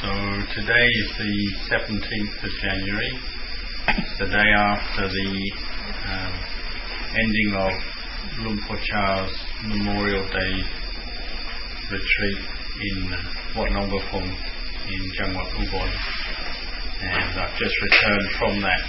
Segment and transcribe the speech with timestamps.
[0.00, 1.36] So today is the
[1.68, 3.12] 17th of January,
[4.18, 5.52] the day after the
[6.08, 6.32] um,
[7.20, 7.72] ending of
[8.38, 9.30] Luang Por Chah's
[9.62, 10.64] Memorial Day
[11.90, 12.38] retreat
[12.80, 13.12] in
[13.54, 13.92] Wat Nong
[14.88, 15.92] in Jangwat Ubon.
[17.02, 18.82] And I've just returned from that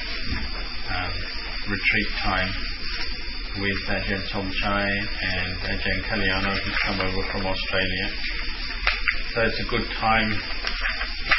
[0.96, 1.14] um,
[1.68, 2.54] retreat time
[3.60, 4.88] with Ajahn Somchai
[5.24, 8.12] and Ajahn Kalyano who's come over from Australia.
[9.34, 10.61] So it's a good time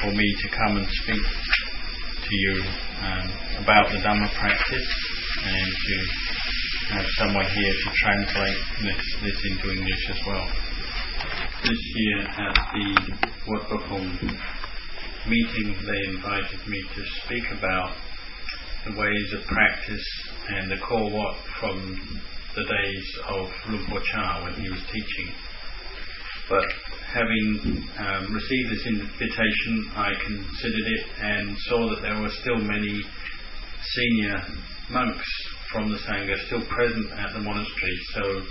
[0.01, 2.63] for me to come and speak to you
[3.03, 3.31] um,
[3.63, 4.89] about the Dhamma practice
[5.45, 5.97] and to
[6.95, 10.47] have someone here to translate this, this into English as well.
[11.63, 13.91] This year at the Wat
[15.29, 17.95] meeting, they invited me to speak about
[18.87, 20.07] the ways of practice
[20.49, 22.21] and the kowat from
[22.57, 25.33] the days of Luang Por Chah when he was teaching.
[26.49, 26.65] But
[27.13, 33.05] having um, received this invitation, I considered it and saw that there were still many
[33.83, 34.37] senior
[34.91, 35.29] monks
[35.71, 38.43] from the Sangha still present at the monastery, so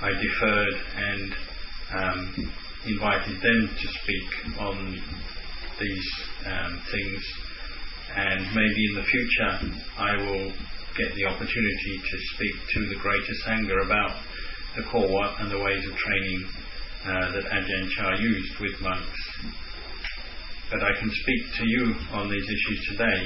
[0.00, 1.34] I deferred and
[1.94, 2.52] um,
[2.86, 5.00] invited them to speak on
[5.80, 6.08] these
[6.46, 7.22] um, things,
[8.16, 10.52] and maybe in the future I will
[10.96, 14.22] get the opportunity to speak to the greater Sangha about
[14.76, 16.48] the core and the ways of training
[17.04, 19.20] uh, that Ajahn Chah used with monks.
[20.70, 23.20] But I can speak to you on these issues today.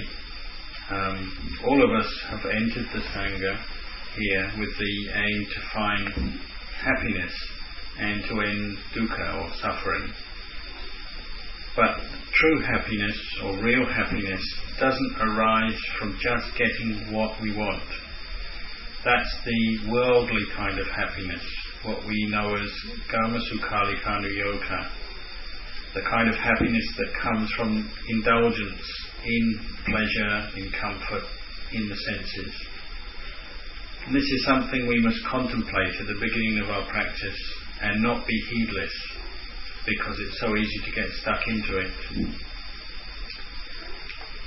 [0.91, 3.59] Um, all of us have entered the Sangha
[4.17, 6.41] here with the aim to find
[6.85, 7.33] happiness
[7.99, 10.13] and to end dukkha or suffering.
[11.75, 11.97] But
[12.35, 14.43] true happiness or real happiness
[14.79, 17.83] doesn't arise from just getting what we want.
[19.05, 21.43] That's the worldly kind of happiness
[21.85, 22.71] what we know as
[23.11, 24.91] Kama Sukhali Yoga,
[25.95, 28.83] the kind of happiness that comes from indulgence
[29.25, 31.25] in pleasure, in comfort,
[31.73, 32.55] in the senses.
[34.07, 37.39] And this is something we must contemplate at the beginning of our practice
[37.83, 38.93] and not be heedless
[39.87, 41.93] because it's so easy to get stuck into it.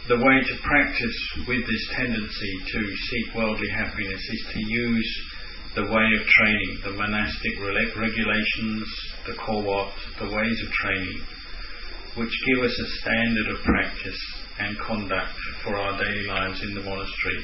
[0.08, 1.18] The way to practice
[1.48, 5.35] with this tendency to seek worldly happiness is to use
[5.76, 8.88] the way of training, the monastic regulations,
[9.28, 11.22] the kowat, the ways of training,
[12.16, 14.22] which give us a standard of practice
[14.60, 17.44] and conduct for our daily lives in the monastery.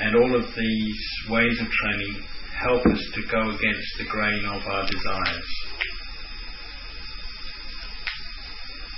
[0.00, 2.24] And all of these ways of training
[2.58, 5.48] help us to go against the grain of our desires.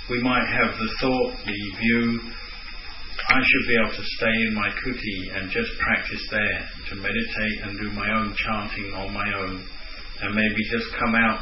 [0.09, 2.21] We might have the thought, the view,
[3.33, 7.57] I should be able to stay in my kuti and just practice there, to meditate
[7.65, 9.65] and do my own chanting on my own,
[10.21, 11.41] and maybe just come out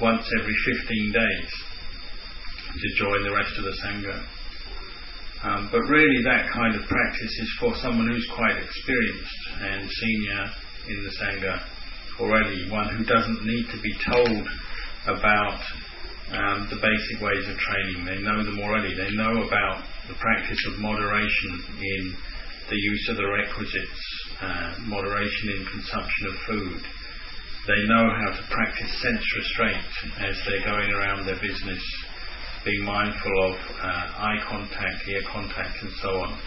[0.00, 1.50] once every 15 days
[2.80, 4.16] to join the rest of the Sangha.
[5.44, 10.44] Um, but really, that kind of practice is for someone who's quite experienced and senior
[10.88, 11.60] in the Sangha
[12.18, 14.48] already, one who doesn't need to be told
[15.04, 15.60] about
[16.32, 18.06] um, the basic ways of training.
[18.06, 18.96] They know them already.
[18.96, 22.16] They know about the practice of moderation in
[22.70, 24.02] the use of the requisites,
[24.40, 26.82] uh, moderation in consumption of food.
[27.66, 31.82] They know how to practice sense restraint as they're going around their business,
[32.64, 33.86] being mindful of uh,
[34.22, 36.38] eye contact, ear contact, and so on.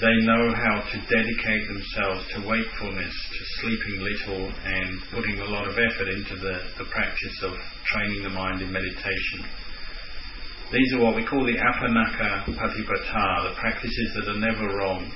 [0.00, 5.68] They know how to dedicate themselves to wakefulness, to sleeping little, and putting a lot
[5.68, 7.52] of effort into the, the practice of
[7.84, 9.44] training the mind in meditation.
[10.72, 15.10] These are what we call the Apannaka Patipada, the practices that are never wrong.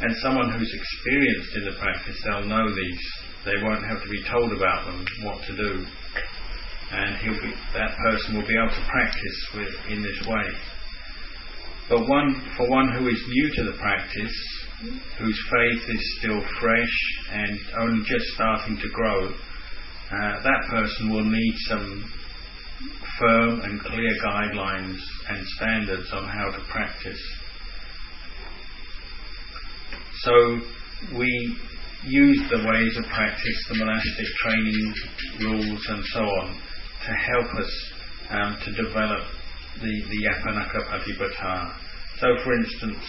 [0.00, 3.02] And someone who's experienced in the practice, they'll know these.
[3.44, 5.84] They won't have to be told about them, what to do.
[6.92, 10.46] And be, that person will be able to practice with, in this way.
[11.88, 14.36] But one, for one who is new to the practice,
[15.18, 16.96] whose faith is still fresh
[17.32, 22.12] and only just starting to grow, uh, that person will need some
[23.18, 27.20] firm and clear guidelines and standards on how to practice.
[30.20, 30.60] So
[31.16, 31.58] we
[32.04, 34.94] use the ways of practice, the monastic training
[35.40, 36.54] rules and so on,
[37.06, 37.92] to help us
[38.30, 39.24] um, to develop
[39.80, 41.74] the, the Apannaka Patipada.
[42.20, 43.04] So for instance,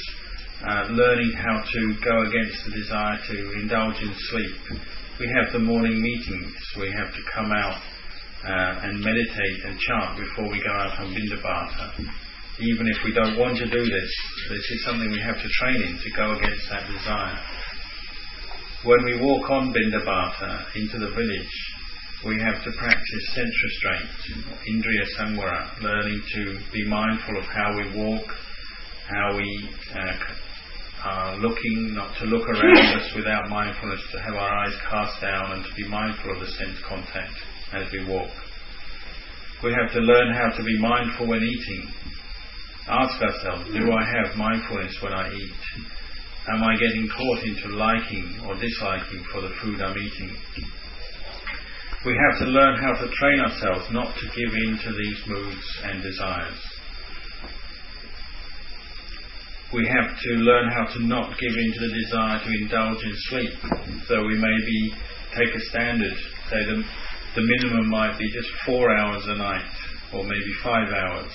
[0.67, 4.79] uh, learning how to go against the desire to indulge in sleep.
[5.19, 7.81] We have the morning meetings, we have to come out
[8.43, 11.91] uh, and meditate and chant before we go out on Bindabata.
[12.59, 14.11] Even if we don't want to do this,
[14.49, 17.39] this is something we have to train in to go against that desire.
[18.83, 21.55] When we walk on Bindabata into the village,
[22.25, 27.95] we have to practice sense restraint, indriya samvara, learning to be mindful of how we
[27.95, 28.27] walk,
[29.07, 30.13] how we uh,
[31.05, 35.53] are looking, not to look around us without mindfulness, to have our eyes cast down
[35.53, 37.35] and to be mindful of the sense contact
[37.73, 38.31] as we walk.
[39.63, 41.91] We have to learn how to be mindful when eating.
[42.87, 45.51] Ask ourselves, do I have mindfulness when I eat?
[46.47, 50.35] Am I getting caught into liking or disliking for the food I'm eating?
[52.05, 55.65] We have to learn how to train ourselves not to give in to these moods
[55.83, 56.57] and desires.
[59.73, 63.13] We have to learn how to not give in to the desire to indulge in
[63.29, 63.53] sleep.
[64.07, 64.93] So we maybe
[65.35, 66.17] take a standard,
[66.49, 66.83] say the,
[67.39, 69.71] the minimum might be just four hours a night,
[70.11, 71.31] or maybe five hours.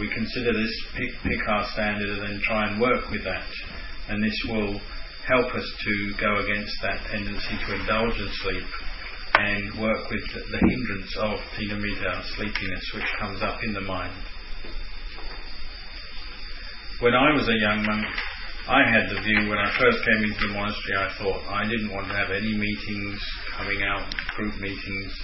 [0.00, 3.44] We consider this, pick, pick our standard and then try and work with that.
[4.08, 4.80] And this will
[5.28, 8.68] help us to go against that tendency to indulge in sleep
[9.34, 14.16] and work with the hindrance of thinamiddha, sleepiness, which comes up in the mind.
[17.00, 18.06] When I was a young monk,
[18.66, 21.94] I had the view when I first came into the monastery, I thought I didn't
[21.94, 23.22] want to have any meetings
[23.54, 25.14] coming out, group meetings.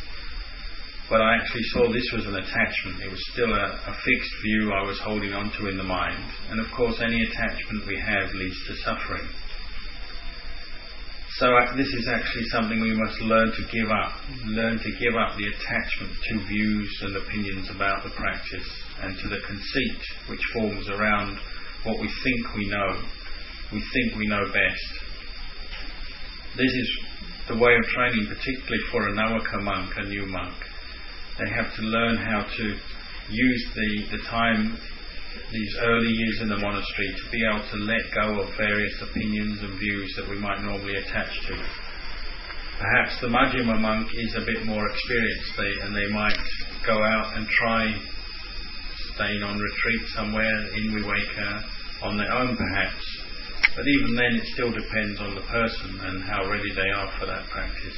[1.11, 3.03] But I actually saw this was an attachment.
[3.03, 6.23] It was still a, a fixed view I was holding on to in the mind.
[6.51, 9.27] And of course, any attachment we have leads to suffering.
[11.43, 14.23] So uh, this is actually something we must learn to give up.
[14.47, 18.71] Learn to give up the attachment to views and opinions about the practice
[19.03, 20.01] and to the conceit
[20.31, 21.41] which forms around
[21.83, 23.03] what we think we know.
[23.73, 24.93] We think we know best.
[26.57, 26.99] This is
[27.49, 30.55] the way of training, particularly for a Navaka monk, a new monk.
[31.39, 32.65] They have to learn how to
[33.31, 34.79] use the, the time
[35.51, 39.61] these early years in the monastery to be able to let go of various opinions
[39.63, 41.57] and views that we might normally attach to.
[42.79, 46.37] Perhaps the Majjhima monk is a bit more experienced they, and they might
[46.87, 47.95] go out and try
[49.15, 51.65] staying on retreat somewhere in Viveka
[52.03, 53.22] on their own perhaps.
[53.75, 57.27] But even then it still depends on the person and how ready they are for
[57.27, 57.97] that practice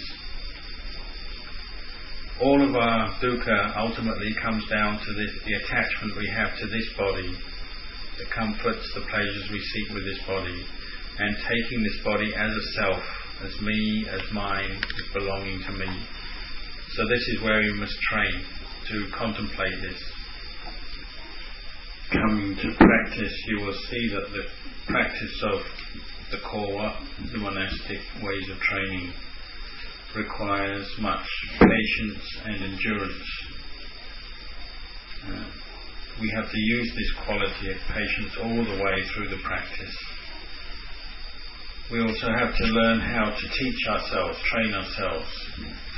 [2.41, 6.91] all of our dukkha ultimately comes down to this, the attachment we have to this
[6.99, 7.31] body,
[8.19, 10.65] the comforts, the pleasures we seek with this body,
[11.19, 13.03] and taking this body as a self,
[13.45, 15.87] as me, as mine, as belonging to me.
[16.95, 18.45] So this is where we must train
[18.89, 20.03] to contemplate this.
[22.11, 24.43] Coming to practice, you will see that the
[24.87, 25.61] practice of
[26.31, 26.93] the core,
[27.33, 29.13] the monastic ways of training,
[30.17, 31.27] requires much
[31.59, 33.29] patience and endurance.
[35.27, 35.45] Uh,
[36.21, 39.97] we have to use this quality of patience all the way through the practice.
[41.91, 45.29] We also have to learn how to teach ourselves, train ourselves.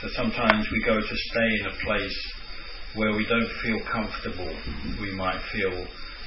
[0.02, 2.32] So sometimes we go to stay in a place
[2.94, 4.52] where we don't feel comfortable.
[5.00, 5.86] We might feel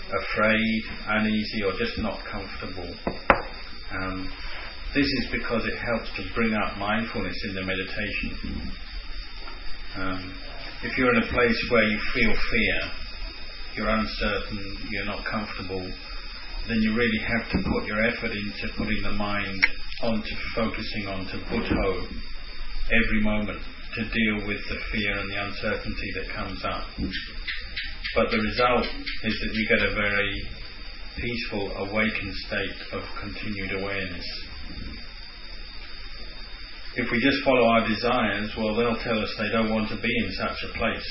[0.09, 2.93] afraid, uneasy, or just not comfortable.
[3.91, 4.31] Um,
[4.93, 8.71] this is because it helps to bring up mindfulness in the meditation.
[9.97, 10.33] Um,
[10.83, 12.91] if you're in a place where you feel fear,
[13.75, 15.81] you're uncertain, you're not comfortable,
[16.67, 19.65] then you really have to put your effort into putting the mind
[20.01, 22.07] onto focusing onto Buddho
[22.91, 23.59] every moment
[23.95, 26.87] to deal with the fear and the uncertainty that comes up.
[28.15, 28.85] But the result
[29.23, 30.49] is that you get a very
[31.17, 34.25] peaceful, awakened state of continued awareness.
[36.95, 40.11] If we just follow our desires, well, they'll tell us they don't want to be
[40.25, 41.09] in such a place.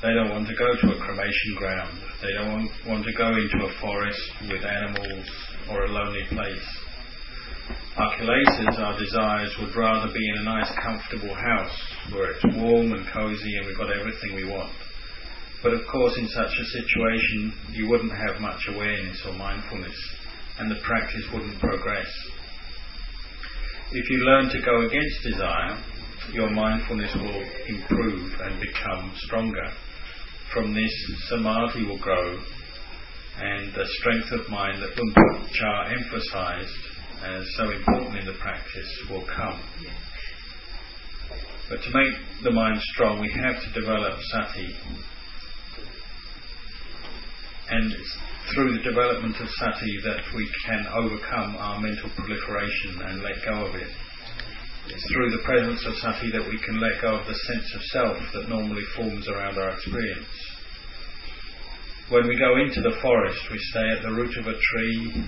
[0.00, 1.98] They don't want to go to a cremation ground.
[2.22, 5.26] They don't want to go into a forest with animals
[5.68, 6.66] or a lonely place.
[7.96, 11.76] Kilesas, our desires, would rather be in a nice, comfortable house
[12.12, 14.72] where it's warm and cozy and we've got everything we want.
[15.62, 19.96] But of course, in such a situation, you wouldn't have much awareness or mindfulness,
[20.58, 22.06] and the practice wouldn't progress.
[23.90, 25.82] If you learn to go against desire,
[26.32, 29.72] your mindfulness will improve and become stronger.
[30.52, 30.92] From this,
[31.28, 32.38] samadhi will grow,
[33.40, 39.06] and the strength of mind that Luang Por emphasized as so important in the practice
[39.10, 39.60] will come.
[41.68, 44.74] But to make the mind strong, we have to develop sati.
[47.70, 47.92] And
[48.54, 53.66] through the development of sati that we can overcome our mental proliferation and let go
[53.66, 53.88] of it.
[54.88, 57.82] It's through the presence of sati that we can let go of the sense of
[57.92, 60.26] self that normally forms around our experience.
[62.08, 65.24] When we go into the forest, we stay at the root of a tree,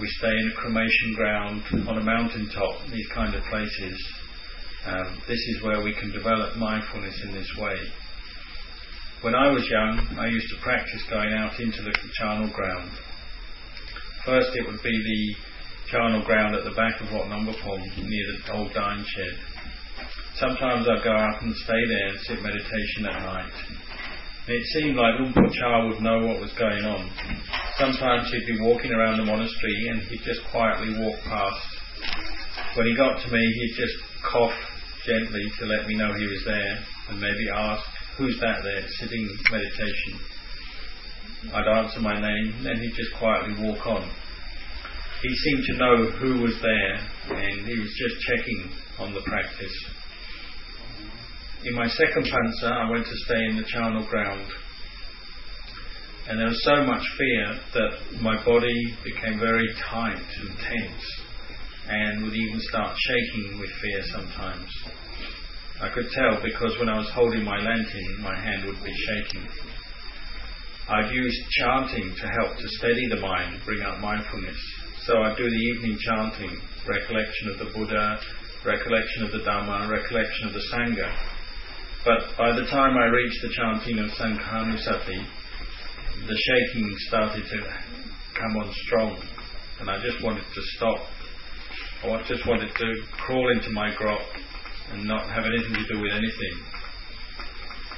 [0.00, 3.94] we stay in a cremation ground, on a mountain top, these kind of places.
[4.86, 7.76] Um, this is where we can develop mindfulness in this way.
[9.20, 12.90] When I was young, I used to practice going out into the charnel ground.
[14.24, 18.52] First, it would be the charnel ground at the back of Wat Pong, near the
[18.54, 19.36] old dine shed.
[20.36, 23.52] Sometimes I'd go out and stay there and sit meditation at night.
[24.48, 27.12] It seemed like Luang Por Chah would know what was going on.
[27.76, 31.66] Sometimes he'd be walking around the monastery and he'd just quietly walk past.
[32.74, 34.56] When he got to me, he'd just cough
[35.04, 36.78] gently to let me know he was there
[37.10, 37.84] and maybe ask,
[38.20, 40.20] Who's that there sitting meditation?
[41.54, 44.10] I'd answer my name, then he'd just quietly walk on.
[45.22, 46.96] He seemed to know who was there
[47.34, 49.72] and he was just checking on the practice.
[51.64, 54.52] In my second pansa, I went to stay in the charnel ground.
[56.28, 61.22] And there was so much fear that my body became very tight and tense
[61.88, 64.68] and would even start shaking with fear sometimes.
[65.80, 69.48] I could tell because when I was holding my lantern, my hand would be shaking.
[70.90, 74.58] I've used chanting to help to steady the mind, bring out mindfulness.
[75.04, 78.20] So I'd do the evening chanting, recollection of the Buddha,
[78.66, 81.16] recollection of the Dhamma, recollection of the Sangha.
[82.04, 85.26] But by the time I reached the chanting of Sanghanussati,
[86.26, 87.58] the shaking started to
[88.34, 89.22] come on strong,
[89.80, 90.98] and I just wanted to stop.
[92.04, 94.20] I just wanted to crawl into my grot
[94.92, 96.54] and not have anything to do with anything.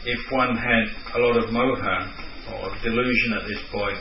[0.05, 0.85] If one had
[1.15, 2.11] a lot of moha
[2.53, 3.99] or delusion at this point,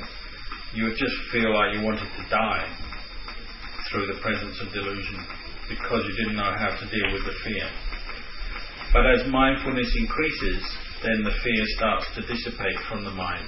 [0.74, 2.67] you would just feel like you wanted to die
[3.91, 5.19] through the presence of delusion
[5.69, 7.67] because you didn't know how to deal with the fear.
[8.93, 10.63] But as mindfulness increases,
[11.03, 13.48] then the fear starts to dissipate from the mind.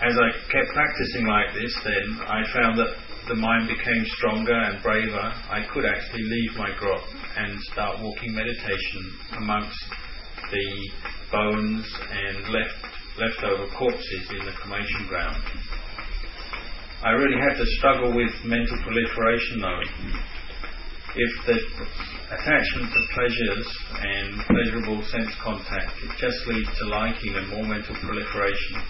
[0.00, 2.94] As I kept practicing like this, then I found that
[3.28, 5.32] the mind became stronger and braver.
[5.50, 7.04] I could actually leave my grot
[7.36, 9.78] and start walking meditation amongst
[10.50, 10.90] the
[11.30, 12.80] bones and left
[13.18, 15.42] leftover corpses in the cremation ground.
[17.02, 20.28] I really had to struggle with mental proliferation though
[21.14, 21.58] if the
[22.30, 23.66] attachment to pleasures
[24.00, 28.82] and pleasurable sense contact, it just leads to liking and more mental proliferation.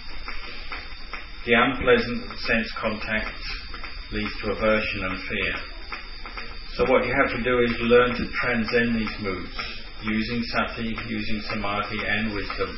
[1.45, 3.33] The unpleasant sense contact
[4.11, 5.53] leads to aversion and fear.
[6.75, 9.53] So what you have to do is learn to transcend these moods,
[10.03, 12.77] using sati, using samadhi and wisdom.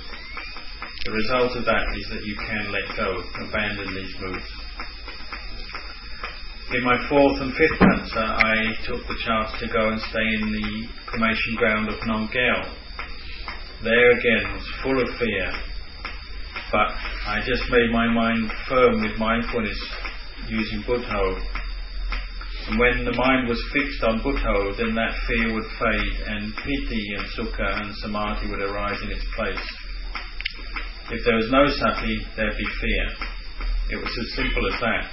[1.06, 4.46] The result of that is that you can let go, abandon these moods.
[6.74, 10.52] In my fourth and fifth pansa, I took the chance to go and stay in
[10.52, 12.30] the cremation ground of Nong
[13.84, 15.52] There again was full of fear,
[16.72, 16.92] but
[17.28, 19.80] I just made my mind firm with mindfulness
[20.51, 21.39] using Buddho.
[22.67, 27.15] And when the mind was fixed on Buddho, then that fear would fade and piti
[27.15, 29.65] and sukha and samadhi would arise in its place.
[31.10, 33.05] If there was no sati, there'd be fear.
[33.91, 35.03] It was as simple as that.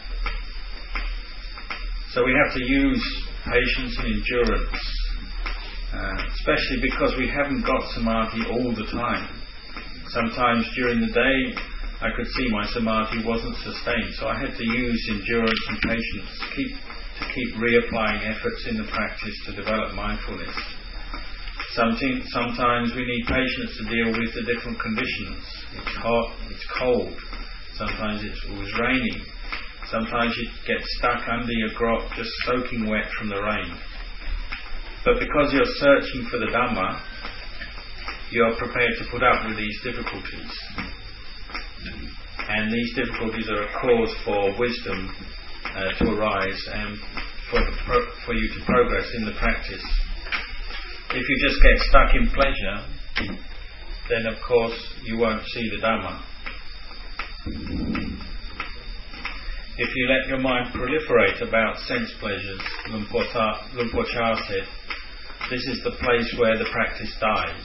[2.12, 3.02] So we have to use
[3.44, 4.82] patience and endurance,
[5.94, 9.28] uh, especially because we haven't got samadhi all the time.
[10.08, 11.60] Sometimes during the day,
[12.00, 16.30] I could see my samadhi wasn't sustained, so I had to use endurance and patience
[16.40, 20.54] to keep, to keep reapplying efforts in the practice to develop mindfulness.
[21.74, 25.42] Sometimes we need patience to deal with the different conditions.
[25.74, 27.14] It's hot, it's cold,
[27.76, 29.22] sometimes it was raining,
[29.90, 33.72] Sometimes you get stuck under your grot just soaking wet from the rain.
[35.02, 37.00] But because you're searching for the Dhamma,
[38.30, 40.52] you're prepared to put up with these difficulties.
[42.48, 45.14] And these difficulties are a cause for wisdom
[45.64, 46.98] uh, to arise and
[47.50, 49.84] for, pro- for you to progress in the practice.
[51.10, 53.38] If you just get stuck in pleasure,
[54.08, 56.22] then of course you won't see the Dhamma.
[59.80, 64.66] If you let your mind proliferate about sense pleasures, Luang Por Chah said,
[65.50, 67.62] this is the place where the practice dies.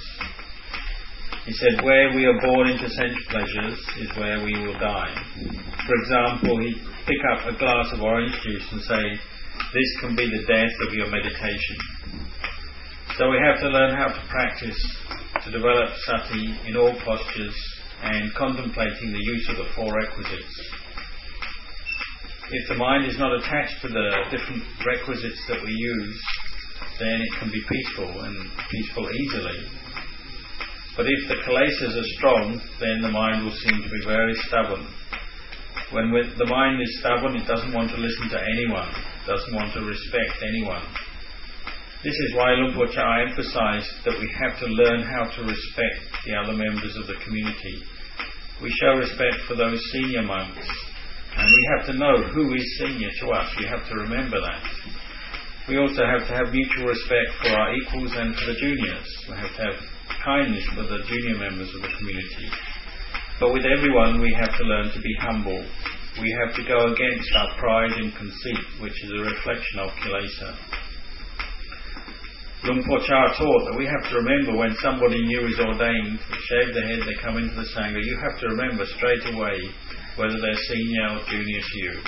[1.45, 5.13] He said, where we are born into sense pleasures is where we will die.
[5.85, 6.73] For example, he
[7.05, 9.03] pick up a glass of orange juice and say,
[9.73, 11.77] this can be the death of your meditation.
[13.17, 14.79] So we have to learn how to practice
[15.43, 17.55] to develop sati in all postures
[18.03, 20.83] and contemplating the use of the four requisites
[22.53, 26.21] if the mind is not attached to the different requisites that we use,
[26.99, 29.82] then it can be peaceful and peaceful easily.
[30.95, 34.85] But if the kilesas are strong, then the mind will seem to be very stubborn.
[35.89, 38.89] When the mind is stubborn, it doesn't want to listen to anyone,
[39.25, 40.85] doesn't want to respect anyone.
[42.03, 46.03] This is why Luang Por Chah emphasized that we have to learn how to respect
[46.25, 47.81] the other members of the community.
[48.61, 50.67] We show respect for those senior monks,
[51.37, 53.49] and we have to know who is senior to us.
[53.57, 54.61] We have to remember that.
[55.69, 59.07] We also have to have mutual respect for our equals and for the juniors.
[59.29, 59.92] We have to have
[60.23, 62.49] kindness for the junior members of the community.
[63.39, 65.65] But with everyone, we have to learn to be humble.
[66.21, 70.55] We have to go against our pride and conceit, which is a reflection of kilesa.
[72.63, 76.41] Luang Por Chah taught that we have to remember when somebody new is ordained, they
[76.47, 79.59] shave their head, they come into the Sangha, you have to remember straight away
[80.15, 81.99] whether they're senior or junior to you.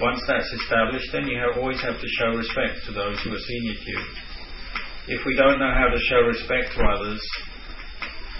[0.00, 3.46] Once that's established, then you have, always have to show respect to those who are
[3.46, 4.04] senior to you.
[5.10, 7.18] If we don't know how to show respect to others,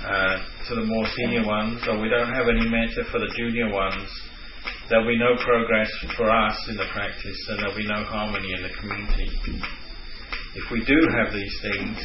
[0.07, 3.75] uh, to the more senior ones, or we don't have any metta for the junior
[3.75, 4.07] ones,
[4.89, 8.63] there'll be no progress for us in the practice and there'll be no harmony in
[8.63, 9.27] the community.
[10.55, 11.99] If we do have these things,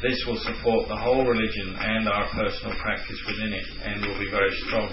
[0.00, 4.30] this will support the whole religion and our personal practice within it and will be
[4.32, 4.88] very strong.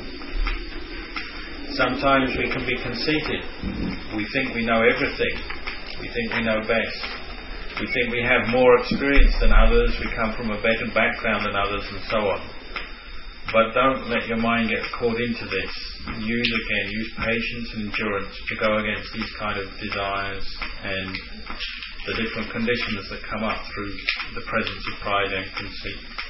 [1.72, 3.48] Sometimes we can be conceited.
[4.12, 5.40] We think we know everything.
[6.04, 7.25] We think we know best.
[7.80, 9.92] We think we have more experience than others.
[10.00, 12.42] We come from a better background than others, and so on.
[13.52, 15.72] But don't let your mind get caught into this.
[16.24, 20.48] Use again, use patience and endurance to go against these kind of desires
[20.84, 21.18] and
[22.08, 23.94] the different conditions that come up through
[24.36, 26.25] the presence of pride and conceit.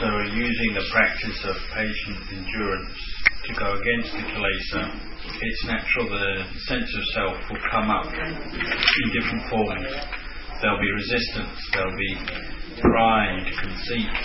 [0.00, 2.96] So using the practice of patient endurance
[3.44, 4.82] to go against the kilesa,
[5.42, 9.90] it's natural the sense of self will come up in different forms.
[10.62, 12.14] There'll be resistance, there'll be
[12.80, 14.16] pride, conceit,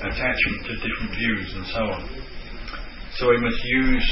[0.00, 2.02] attachment to different views, and so on.
[3.16, 4.06] So we must use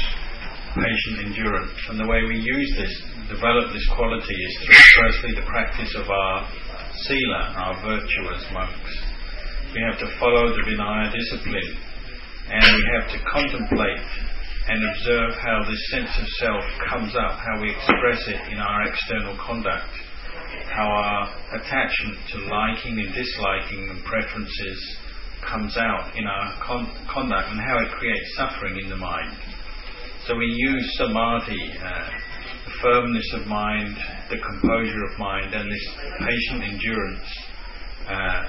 [0.75, 2.93] patient endurance, and the way we use this,
[3.29, 6.49] develop this quality, is through firstly the practice of our
[7.05, 9.04] sila, our virtuous monks.
[9.75, 11.75] We have to follow the Vinaya discipline
[12.47, 14.07] and we have to contemplate
[14.71, 18.87] and observe how this sense of self comes up, how we express it in our
[18.87, 19.91] external conduct,
[20.71, 24.97] how our attachment to liking and disliking and preferences
[25.43, 29.35] comes out in our con- conduct and how it creates suffering in the mind.
[30.25, 32.09] So we use samadhi, uh,
[32.63, 33.97] the firmness of mind,
[34.29, 35.87] the composure of mind, and this
[36.23, 37.27] patient endurance
[38.07, 38.43] uh,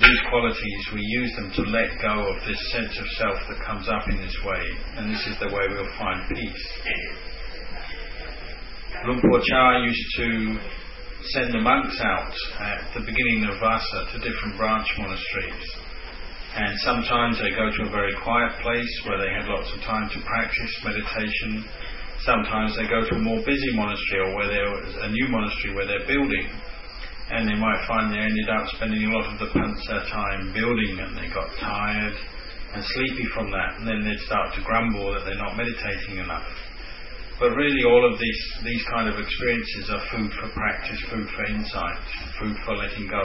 [0.00, 3.88] these qualities, we use them to let go of this sense of self that comes
[3.88, 4.62] up in this way,
[4.96, 6.64] and this is the way we'll find peace.
[9.06, 10.58] Luang Por Chah used to
[11.34, 15.66] send the monks out at the beginning of Vassa to different branch monasteries.
[16.54, 20.08] And sometimes they go to a very quiet place where they have lots of time
[20.14, 21.66] to practice meditation.
[22.22, 25.86] Sometimes they go to a more busy monastery or where there's a new monastery where
[25.86, 26.50] they're building
[27.30, 30.96] and they might find they ended up spending a lot of the pansa time building
[30.96, 32.16] and they got tired
[32.72, 36.48] and sleepy from that and then they'd start to grumble that they're not meditating enough.
[37.38, 41.44] But really all of these, these kind of experiences are food for practice, food for
[41.46, 42.00] insight,
[42.40, 43.24] food for letting go.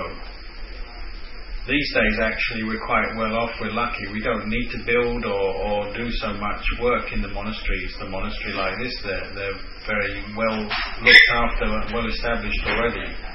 [1.66, 4.06] These days actually we're quite well off, we're lucky.
[4.12, 7.96] We don't need to build or, or do so much work in the monasteries.
[8.00, 13.33] The monastery like this, they're, they're very well looked after, well established already.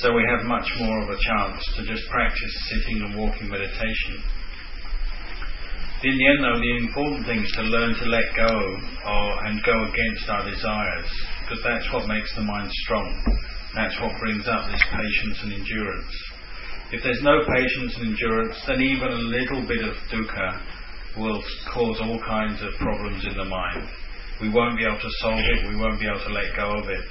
[0.00, 4.22] So we have much more of a chance to just practice sitting and walking meditation.
[6.02, 8.52] In the end, though, the important thing is to learn to let go
[9.46, 11.10] and go against our desires,
[11.42, 13.08] because that's what makes the mind strong.
[13.74, 16.14] That's what brings up this patience and endurance.
[16.92, 20.60] If there's no patience and endurance, then even a little bit of dukkha
[21.16, 23.88] will cause all kinds of problems in the mind.
[24.42, 26.88] We won't be able to solve it, we won't be able to let go of
[26.90, 27.08] it.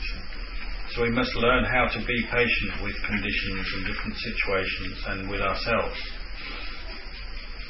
[0.94, 5.42] So we must learn how to be patient with conditions and different situations and with
[5.42, 5.98] ourselves.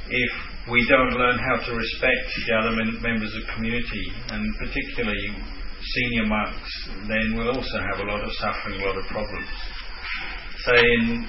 [0.09, 0.31] If
[0.69, 5.35] we don't learn how to respect the other members of community, and particularly
[5.95, 9.47] senior monks, then we'll also have a lot of suffering, a lot of problems.
[10.65, 11.27] Say in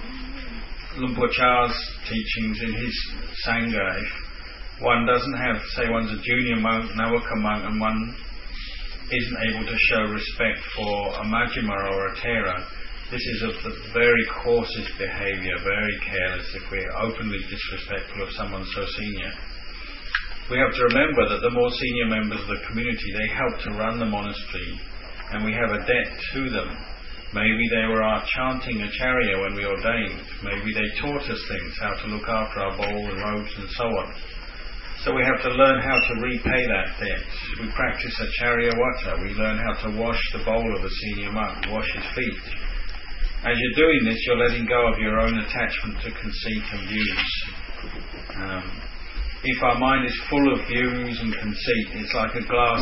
[0.99, 1.75] Luang Por Chah's
[2.09, 3.13] teachings in his
[3.47, 8.17] Sangha, if one doesn't have, say one's a junior monk, Navaka monk, and one
[9.11, 12.67] isn't able to show respect for a Majjhima or a Thera,
[13.11, 18.65] this is of the very coarsest behavior, very careless if we're openly disrespectful of someone
[18.75, 19.33] so senior.
[20.51, 23.79] We have to remember that the more senior members of the community, they help to
[23.79, 24.81] run the monastery,
[25.33, 26.69] and we have a debt to them.
[27.35, 30.23] Maybe they were our chanting acharya when we ordained.
[30.43, 33.85] Maybe they taught us things, how to look after our bowl and robes and so
[33.85, 34.15] on.
[35.05, 37.29] So we have to learn how to repay that debt.
[37.61, 39.21] We practice acharya vata.
[39.21, 42.41] We learn how to wash the bowl of a senior monk, wash his feet.
[43.45, 47.45] As you're doing this, you're letting go of your own attachment to conceit and views.
[48.33, 48.81] Um,
[49.45, 52.81] if our mind is full of views and conceit, it's like a glass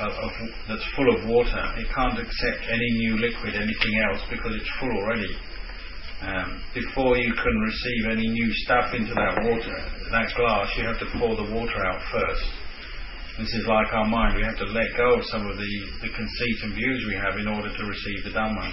[0.00, 0.30] of, of,
[0.68, 1.64] that's full of water.
[1.76, 5.36] It can't accept any new liquid, anything else, because it's full already.
[6.20, 9.78] Um, before you can receive any new stuff into that water,
[10.10, 12.44] that glass, you have to pour the water out first.
[13.38, 14.34] This is like our mind.
[14.34, 17.38] We have to let go of some of the, the conceit and views we have
[17.38, 18.66] in order to receive the Dhamma.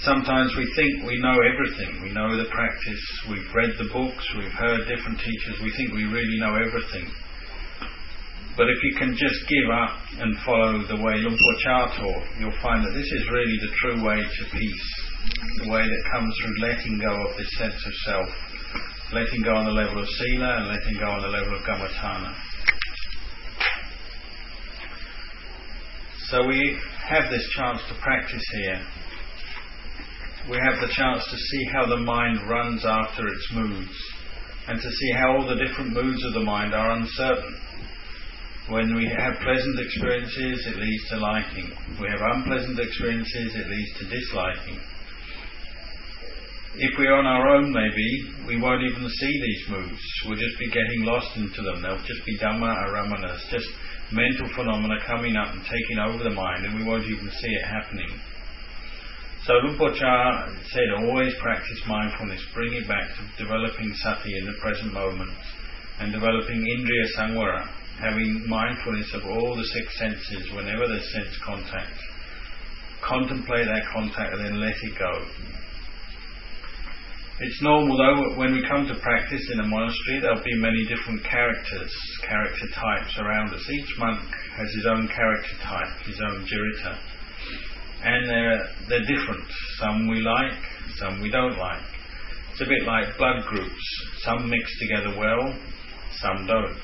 [0.00, 2.02] Sometimes we think we know everything.
[2.02, 3.04] We know the practice.
[3.30, 4.26] We've read the books.
[4.36, 5.62] We've heard different teachers.
[5.62, 7.06] We think we really know everything.
[8.56, 12.26] But if you can just give up and follow the way Luang Por Chah taught,
[12.40, 15.05] you'll find that this is really the true way to peace.
[15.62, 18.28] The way that comes through letting go of this sense of self,
[19.12, 22.34] letting go on the level of sila and letting go on the level of kammatthana.
[26.28, 28.80] So we have this chance to practice here.
[30.50, 33.96] We have the chance to see how the mind runs after its moods
[34.68, 37.60] and to see how all the different moods of the mind are uncertain
[38.68, 41.70] when we have pleasant experiences, it leads to liking.
[42.00, 44.80] We have unpleasant experiences, it leads to disliking.
[46.78, 50.02] If we're on our own, maybe, we won't even see these moves.
[50.26, 51.80] We'll just be getting lost into them.
[51.80, 53.64] They'll just be Dhamma aramanas, just
[54.12, 57.64] mental phenomena coming up and taking over the mind, and we won't even see it
[57.64, 58.12] happening.
[59.48, 64.44] So Luang Por Chah said, always practice mindfulness, bring it back to developing sati in
[64.44, 65.32] the present moment,
[66.00, 67.72] and developing indriya samvara,
[68.04, 71.96] having mindfulness of all the six senses whenever there's sense contact.
[73.00, 75.24] Contemplate that contact and then let it go.
[77.38, 81.22] It's normal though, when we come to practice in a monastery, there'll be many different
[81.22, 81.92] characters,
[82.26, 83.60] character types around us.
[83.70, 84.20] Each monk
[84.56, 86.98] has his own character type, his own jirita.
[88.04, 89.44] And they're, they're different.
[89.78, 90.58] Some we like,
[90.96, 91.84] some we don't like.
[92.52, 93.84] It's a bit like blood groups.
[94.24, 95.54] Some mix together well,
[96.22, 96.80] some don't.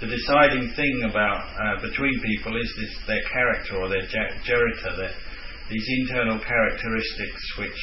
[0.00, 5.14] the deciding thing about uh, between people is this their character or their jirita, their,
[5.70, 7.80] these internal characteristics which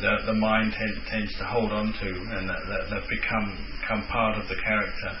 [0.00, 4.06] the, the mind tend, tends to hold on to and that, that, that, become become
[4.08, 5.12] part of the character.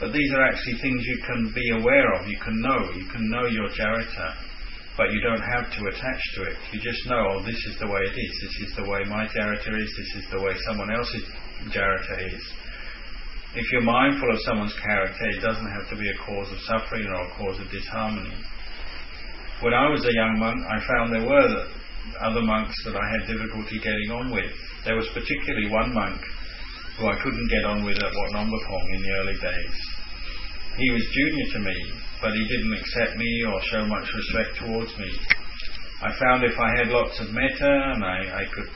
[0.00, 3.28] But these are actually things you can be aware of, you can know, you can
[3.28, 4.28] know your jirita,
[4.96, 6.56] but you don't have to attach to it.
[6.72, 9.26] You just know, oh, this is the way it is, this is the way my
[9.26, 11.24] jirita is, this is the way someone else's
[11.68, 12.42] jirita is
[13.54, 17.06] if you're mindful of someone's character, it doesn't have to be a cause of suffering
[17.06, 18.36] or a cause of disharmony.
[19.60, 21.66] When I was a young monk, I found there were
[22.22, 24.54] other monks that I had difficulty getting on with.
[24.84, 26.22] There was particularly one monk
[26.98, 29.76] who I couldn't get on with at Wat Nong Pah Pong in the early days.
[30.78, 31.76] He was junior to me,
[32.22, 35.10] but he didn't accept me or show much respect towards me.
[36.02, 38.70] I found if I had lots of metta and I, I could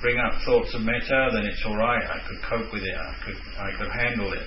[0.00, 2.06] bring up thoughts of metta, then it's all right.
[2.06, 2.94] I could cope with it.
[2.94, 4.46] I could I could handle it,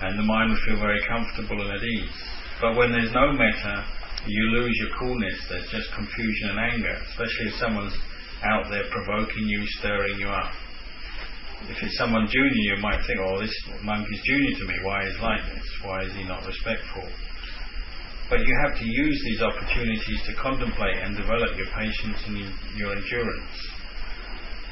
[0.00, 2.16] and the mind would feel very comfortable and at ease.
[2.62, 3.84] But when there's no metta,
[4.26, 5.38] you lose your coolness.
[5.48, 7.96] There's just confusion and anger, especially if someone's
[8.44, 10.52] out there provoking you, stirring you up.
[11.68, 14.74] If it's someone junior, you might think, "Oh, this monk is junior to me.
[14.82, 15.66] Why is like this?
[15.82, 17.08] Why is he not respectful?"
[18.28, 22.38] But you have to use these opportunities to contemplate and develop your patience and
[22.76, 23.71] your endurance.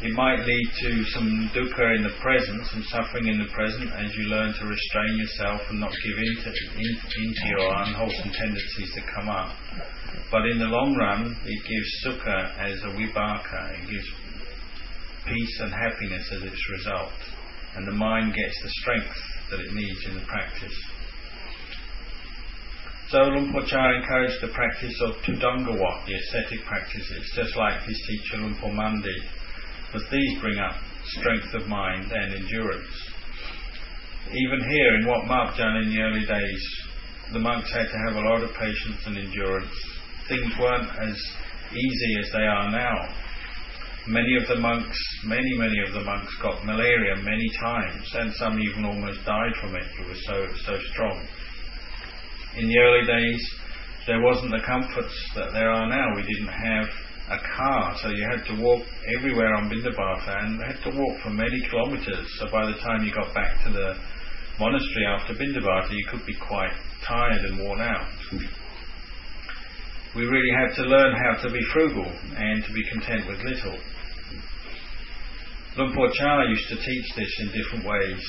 [0.02, 4.08] It might lead to some dukkha in the present, some suffering in the present, as
[4.16, 8.92] you learn to restrain yourself and not give in to, in, into your unwholesome tendencies
[8.94, 9.54] that come up.
[10.32, 14.08] But in the long run, it gives sukha as a vipaka, it gives
[15.28, 17.12] peace and happiness as its result.
[17.76, 20.76] And the mind gets the strength that it needs in the practice.
[23.10, 28.00] So Luang Por Chah encouraged the practice of Tudongawat, the ascetic practices, just like his
[28.08, 29.39] teacher Luang Por Mandi
[29.90, 30.76] because these bring up
[31.18, 32.94] strength of mind and endurance.
[34.30, 36.62] Even here in Wat Mark Marpjan in the early days,
[37.32, 39.74] the monks had to have a lot of patience and endurance.
[40.28, 41.16] Things weren't as
[41.72, 43.14] easy as they are now.
[44.06, 48.58] Many of the monks, many, many of the monks got malaria many times, and some
[48.60, 49.86] even almost died from it.
[50.00, 51.26] It was so, so strong.
[52.56, 53.54] In the early days,
[54.06, 56.14] there wasn't the comforts that there are now.
[56.14, 56.88] We didn't have
[57.30, 58.82] a car, so you had to walk
[59.16, 62.26] everywhere on Bindabata and had to walk for many kilometers.
[62.38, 63.94] So by the time you got back to the
[64.58, 66.74] monastery after Bindabata, you could be quite
[67.06, 68.10] tired and worn out.
[70.16, 73.78] We really had to learn how to be frugal and to be content with little.
[75.76, 78.20] Luang Por Chah used to teach this in different ways.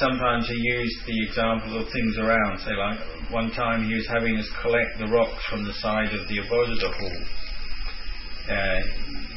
[0.00, 2.58] sometimes he used the example of things around.
[2.60, 6.26] Say, like one time he was having us collect the rocks from the side of
[6.26, 7.47] the Bodhisattva hall.
[8.48, 8.80] Uh,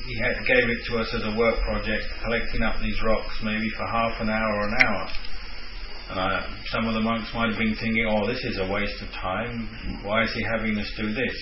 [0.07, 3.69] he had, gave it to us as a work project, collecting up these rocks maybe
[3.77, 5.07] for half an hour or an hour.
[6.71, 9.69] Some of the monks might have been thinking, oh, this is a waste of time.
[10.03, 11.37] Why is he having us do this?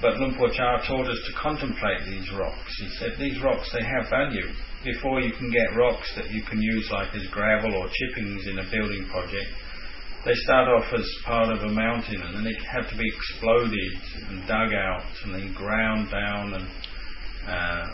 [0.00, 2.70] But Luang Por Chah taught us to contemplate these rocks.
[2.78, 4.50] He said, these rocks, they have value
[4.84, 8.58] before you can get rocks that you can use like as gravel or chippings in
[8.58, 9.48] a building project,
[10.24, 13.92] they start off as part of a mountain and then they have to be exploded
[14.28, 16.68] and dug out and then ground down and
[17.46, 17.86] uh,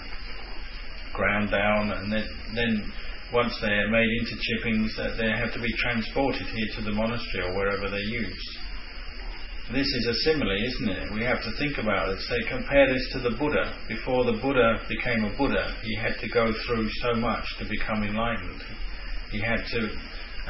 [1.12, 2.92] ground down and then, then
[3.32, 7.54] once they're made into chippings, they have to be transported here to the monastery or
[7.56, 8.58] wherever they're used.
[9.72, 11.14] This is a simile, isn't it?
[11.14, 12.18] We have to think about it.
[12.22, 13.78] Say, compare this to the Buddha.
[13.86, 18.02] Before the Buddha became a Buddha, he had to go through so much to become
[18.02, 18.62] enlightened.
[19.30, 19.80] He had to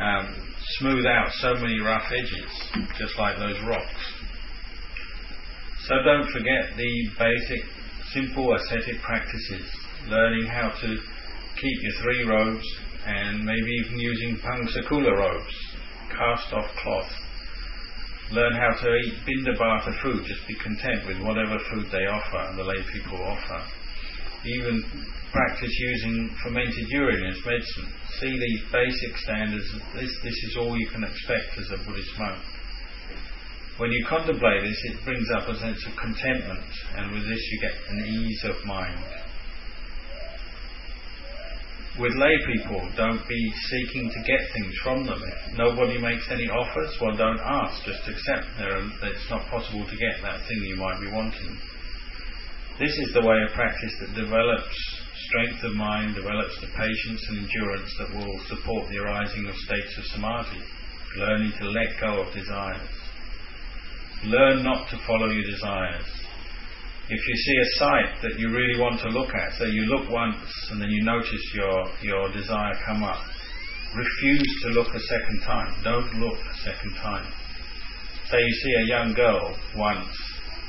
[0.03, 2.51] um, smooth out so many rough edges,
[2.99, 4.03] just like those rocks.
[5.87, 7.65] So don't forget the basic,
[8.13, 9.67] simple ascetic practices.
[10.09, 10.97] Learning how to
[11.61, 12.67] keep your three robes
[13.07, 15.55] and maybe even using pangsakula robes,
[16.11, 17.11] cast off cloth
[18.33, 22.59] learn how to eat bindabata food, just be content with whatever food they offer and
[22.59, 23.67] the lay people offer.
[24.45, 24.83] Even
[25.33, 27.93] practice using fermented urine as medicine.
[28.21, 32.43] See these basic standards, this, this is all you can expect as a Buddhist monk.
[33.79, 37.61] When you contemplate this, it brings up a sense of contentment, and with this you
[37.61, 39.01] get an ease of mind
[42.01, 45.21] with lay people, don't be seeking to get things from them.
[45.23, 47.85] If nobody makes any offers, well, don't ask.
[47.85, 48.79] Just accept there.
[49.11, 51.59] It's not possible to get that thing you might be wanting.
[52.81, 54.75] This is the way of practice that develops
[55.29, 59.99] strength of mind, develops the patience and endurance that will support the arising of states
[59.99, 60.65] of samadhi.
[61.17, 62.89] Learning to let go of desires.
[64.25, 66.07] Learn not to follow your desires
[67.11, 70.09] if you see a sight that you really want to look at, so you look
[70.09, 73.19] once and then you notice your, your desire come up,
[73.97, 75.75] refuse to look a second time.
[75.83, 77.27] Don't look a second time.
[78.31, 80.07] Say you see a young girl once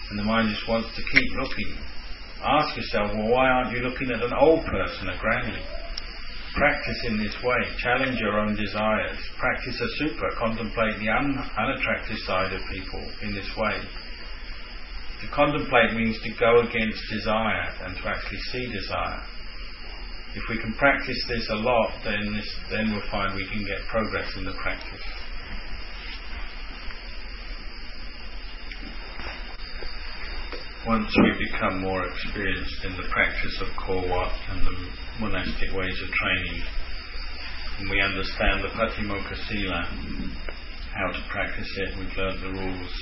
[0.10, 1.78] and the mind just wants to keep looking.
[2.44, 5.62] Ask yourself, well, why aren't you looking at an old person, a granny?
[6.56, 7.62] Practice in this way.
[7.78, 9.18] Challenge your own desires.
[9.38, 10.28] Practice a super.
[10.38, 13.80] Contemplate the un- unattractive side of people in this way.
[15.22, 19.22] To contemplate means to go against desire and to actually see desire.
[20.34, 23.86] If we can practice this a lot, then this, then we'll find we can get
[23.88, 25.06] progress in the practice.
[30.88, 34.90] Once we become more experienced in the practice of Kowa and the
[35.20, 36.64] monastic ways of training,
[37.78, 39.84] and we understand the Patimokkha Sila,
[40.90, 42.94] how to practice it, we've learned the rules,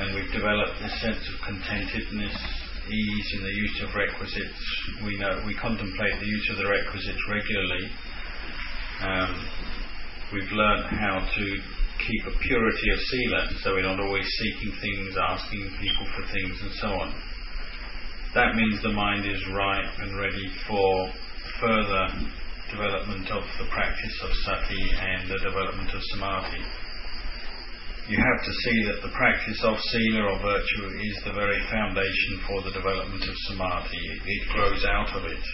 [0.00, 2.34] and we've developed this sense of contentedness,
[2.90, 4.58] ease in the use of requisites.
[5.04, 7.86] We know we contemplate the use of the requisites regularly.
[9.00, 9.46] Um,
[10.32, 11.73] we've learned how to
[12.06, 16.56] keep a purity of sila, so we're not always seeking things, asking people for things,
[16.62, 17.14] and so on.
[18.34, 21.12] That means the mind is ripe and ready for
[21.60, 22.04] further
[22.70, 26.64] development of the practice of sati and the development of samadhi
[28.08, 32.44] you have to see that the practice of sila or virtue is the very foundation
[32.46, 33.96] for the development of samadhi.
[33.96, 35.44] It, it grows out of it.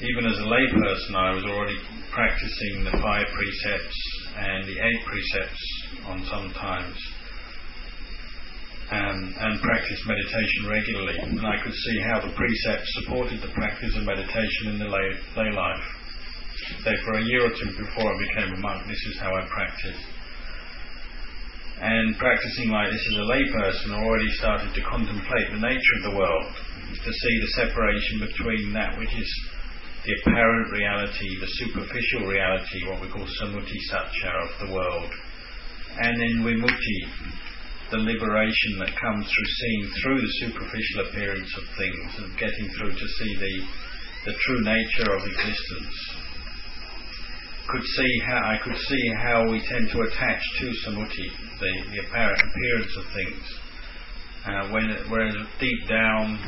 [0.00, 1.76] Even as a layperson, I was already
[2.16, 4.00] practicing the five precepts
[4.36, 5.62] and the eight precepts
[6.06, 6.96] on some times,
[8.90, 11.18] um, and, and practiced meditation regularly.
[11.18, 15.08] And I could see how the precepts supported the practice of meditation in the lay,
[15.36, 15.84] lay life.
[16.84, 19.46] So, for a year or two before I became a monk, this is how I
[19.48, 20.04] practiced
[21.82, 26.16] and practicing like this as a layperson already started to contemplate the nature of the
[26.16, 26.46] world,
[26.94, 29.30] to see the separation between that which is
[30.04, 35.10] the apparent reality, the superficial reality, what we call samuti satcha of the world,
[36.02, 37.00] and then vimutti,
[37.90, 42.90] the liberation that comes through seeing through the superficial appearance of things and getting through
[42.90, 45.94] to see the, the true nature of existence
[47.68, 51.28] could see how I could see how we tend to attach to samuti,
[51.60, 53.44] the, the apparent appearance of things.
[54.44, 56.38] Uh, when, whereas deep down,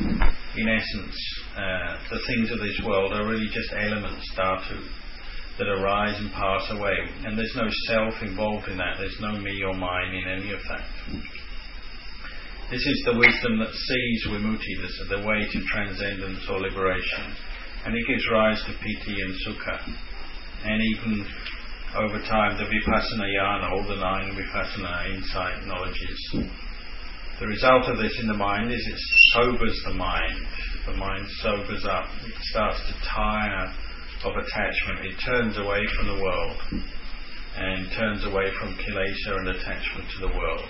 [0.57, 1.15] in essence,
[1.55, 4.83] uh, the things of this world are really just elements, dhatu,
[5.57, 6.97] that arise and pass away.
[7.23, 10.59] And there's no self involved in that, there's no me or mine in any of
[10.67, 10.85] that.
[12.69, 17.35] This is the wisdom that sees vimutti, the, the way to transcendence or liberation.
[17.85, 19.95] And it gives rise to piti and sukha
[20.65, 21.27] and even
[21.95, 26.35] over time the Vipassana Jnana, all the nine Vipassana insight knowledges.
[27.37, 28.99] The result of this in the mind is it
[29.33, 30.47] sobers the mind.
[30.85, 32.07] The mind sobers up.
[32.25, 33.75] It starts to tire
[34.23, 35.05] of attachment.
[35.05, 36.57] It turns away from the world
[37.57, 40.69] and turns away from kilesa and attachment to the world.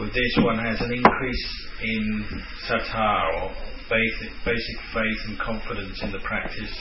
[0.00, 3.54] With this, one has an increase in saddha or
[3.88, 6.74] basic, basic faith and confidence in the practice.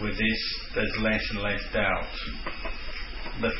[0.00, 2.08] With this, there's less and less doubt.
[3.42, 3.52] The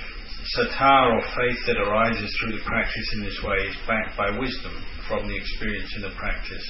[0.45, 4.73] saddha or faith that arises through the practice in this way is backed by wisdom
[5.09, 6.67] from the experience in the practice.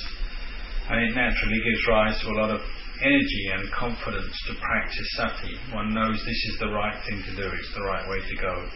[0.91, 2.61] And it naturally gives rise to a lot of
[3.03, 5.57] energy and confidence to practice sati.
[5.73, 8.69] One knows this is the right thing to do, it's the right way to go.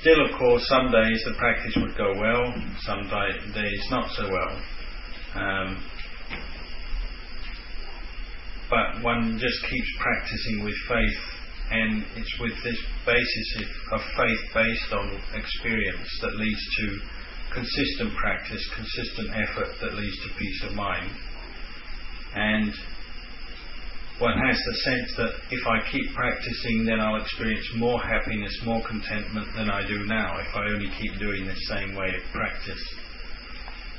[0.00, 3.08] Still, of course, some days the practice would go well, some
[3.54, 4.62] days not so well.
[5.34, 5.90] Um,
[8.70, 11.33] but one just keeps practicing with faith,
[11.70, 17.00] and it's with this basis of faith based on experience that leads to
[17.52, 21.10] consistent practice, consistent effort that leads to peace of mind.
[22.34, 22.74] And
[24.18, 28.82] one has the sense that if I keep practicing, then I'll experience more happiness, more
[28.86, 32.82] contentment than I do now if I only keep doing the same way of practice.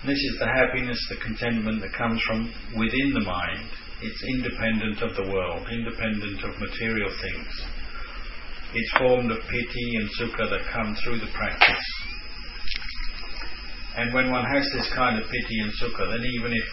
[0.06, 3.70] This is the happiness, the contentment that comes from within the mind.
[4.02, 7.48] It's independent of the world, independent of material things.
[8.74, 11.88] It's formed of piti and sukha that come through the practice.
[13.98, 16.68] And when one has this kind of piti and sukha, then even if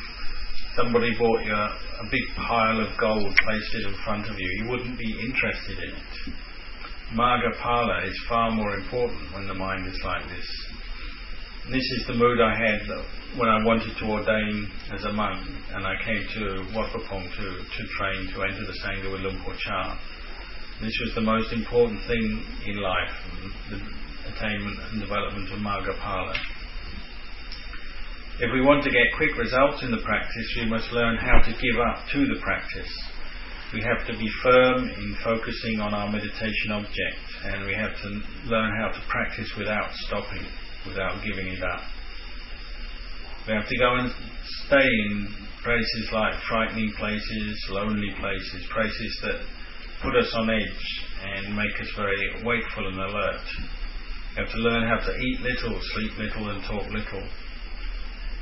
[0.75, 4.49] somebody bought you a, a big pile of gold, placed it in front of you,
[4.59, 6.35] you wouldn't be interested in it.
[7.15, 10.49] Magga Phala is far more important when the mind is like this.
[11.71, 12.89] This is the mood I had
[13.37, 15.41] when I wanted to ordain as a monk
[15.73, 19.55] and I came to Wat to, to train to enter the Sangha with Luang Por
[19.57, 19.99] Chah.
[20.83, 23.15] This was the most important thing in life,
[23.71, 23.81] the
[24.29, 26.37] attainment and development of Magga Phala.
[28.41, 31.53] If we want to get quick results in the practice, we must learn how to
[31.53, 32.93] give up to the practice.
[33.73, 38.09] We have to be firm in focusing on our meditation object, and we have to
[38.45, 40.45] learn how to practice without stopping
[40.87, 41.81] without giving it up.
[43.47, 44.13] We have to go and
[44.67, 45.27] stay in
[45.65, 49.43] places like frightening places, lonely places, places that
[50.01, 50.87] put us on edge
[51.27, 53.43] and make us very wakeful and alert.
[54.37, 57.27] We have to learn how to eat little, sleep little, and talk little.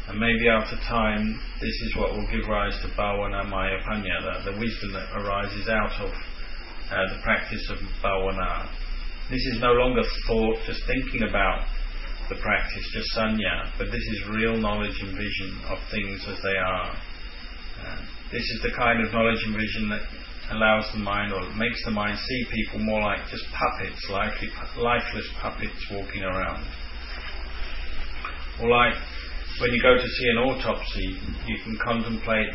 [0.08, 4.52] And maybe after time, this is what will give rise to Bhavana Maya Panya, the,
[4.52, 8.68] the wisdom that arises out of uh, the practice of Bhavana.
[9.30, 11.64] This is no longer thought, just thinking about
[12.31, 16.57] the practice, just sanya, but this is real knowledge and vision of things as they
[16.57, 16.95] are.
[17.83, 20.07] Uh, this is the kind of knowledge and vision that
[20.55, 25.27] allows the mind or makes the mind see people more like just puppets, likely, lifeless
[25.43, 26.62] puppets walking around.
[28.62, 28.95] Or like
[29.59, 32.55] when you go to see an autopsy, you can contemplate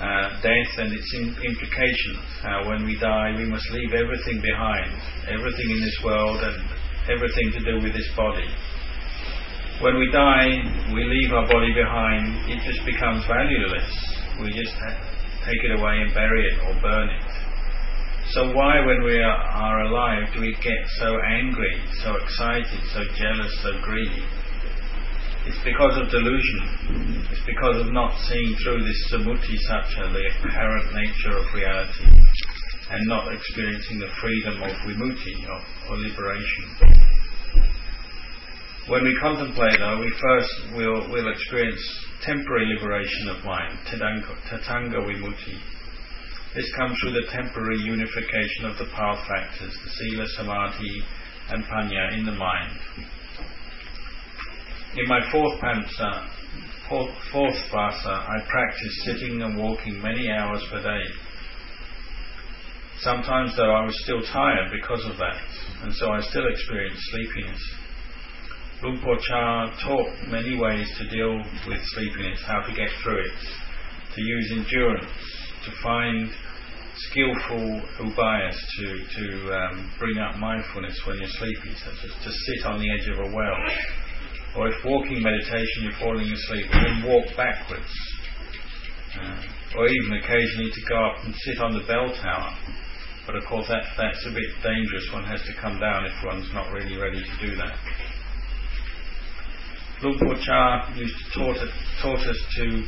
[0.00, 2.24] uh, death and its implications.
[2.40, 4.90] How when we die, we must leave everything behind,
[5.28, 6.64] everything in this world and
[7.12, 8.48] everything to do with this body
[9.80, 13.88] when we die, we leave our body behind, it just becomes valueless.
[14.40, 14.74] We just
[15.46, 17.42] take it away and bury it or burn it.
[18.30, 23.02] So why, when we are, are alive, do we get so angry, so excited, so
[23.16, 24.24] jealous, so greedy?
[25.44, 27.26] It's because of delusion.
[27.32, 32.22] It's because of not seeing through this samuti satcha, the apparent nature of reality,
[32.90, 37.11] and not experiencing the freedom of vimutti, of, of liberation.
[38.88, 41.80] When we contemplate, though, we first will will experience
[42.26, 45.56] temporary liberation of mind, tadanga vimutti.
[46.54, 51.02] This comes through the temporary unification of the path factors, the sila, samadhi,
[51.50, 52.78] and panya in the mind.
[54.96, 56.28] In my fourth pansa,
[56.88, 61.04] fourth, vasa, I practice sitting and walking many hours per day.
[62.98, 65.40] Sometimes, though, I was still tired because of that,
[65.82, 67.62] and so I still experienced sleepiness.
[68.82, 73.38] Luang Por Chah taught many ways to deal with sleepiness, how to get through it,
[74.16, 75.06] to use endurance,
[75.64, 76.28] to find
[76.96, 82.66] skillful ubayas to, to um, bring up mindfulness when you're sleepy, such as to sit
[82.66, 83.54] on the edge of a well.
[84.56, 87.94] Or if walking meditation you're falling asleep, then walk backwards.
[89.14, 92.50] Uh, or even occasionally to go up and sit on the bell tower.
[93.26, 96.52] But of course that, that's a bit dangerous, one has to come down if one's
[96.52, 97.78] not really ready to do that.
[100.02, 101.56] Used to taught,
[102.02, 102.84] taught us to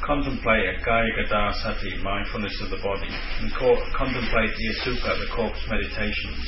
[0.00, 5.60] contemplate a Kaya Sati, mindfulness of the body, and co- contemplate the Asubha, the corpse
[5.68, 6.40] meditations.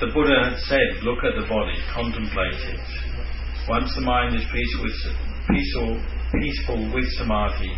[0.00, 2.80] The Buddha had said, look at the body, contemplate it.
[3.68, 4.88] Once the mind is peaceful,
[5.52, 6.00] peaceful,
[6.32, 7.76] peaceful with samadhi,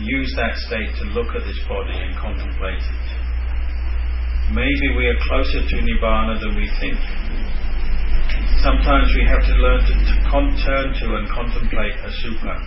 [0.00, 3.08] use that state to look at this body and contemplate it.
[4.56, 6.96] Maybe we are closer to Nibbana than we think.
[8.62, 12.62] Sometimes we have to learn to, to con- turn to and contemplate Asubha.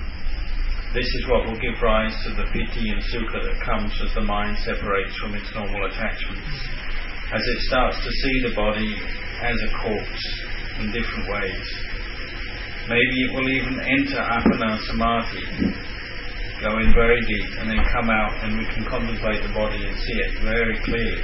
[0.93, 4.21] This is what will give rise to the piti and sukha that comes as the
[4.21, 6.47] mind separates from its normal attachments,
[7.33, 8.95] as it starts to see the body
[9.43, 10.23] as a corpse
[10.79, 11.67] in different ways.
[12.87, 15.73] Maybe it will even enter appana samadhi,
[16.61, 19.95] go in very deep, and then come out and we can contemplate the body and
[19.99, 21.23] see it very clearly.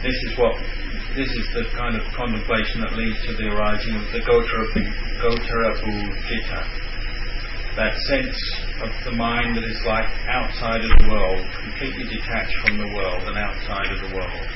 [0.00, 0.56] This is what
[1.14, 5.94] this is the kind of contemplation that leads to the arising of the Gotrabhu
[6.26, 6.60] Citta.
[7.78, 8.34] That sense
[8.82, 13.22] of the mind that is like outside of the world, completely detached from the world
[13.30, 14.46] and outside of the world.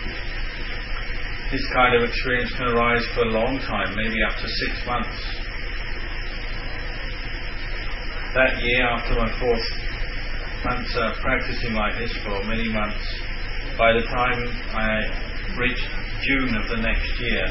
[1.55, 5.15] This kind of experience can arise for a long time, maybe up to six months.
[8.35, 9.67] That year, after my fourth
[10.67, 13.07] months uh, practicing like this for many months,
[13.79, 14.43] by the time
[14.75, 15.87] I reached
[16.23, 17.47] June of the next year,